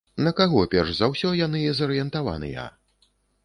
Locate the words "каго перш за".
0.37-1.11